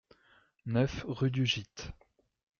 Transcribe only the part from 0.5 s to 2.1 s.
neuf rue du Gite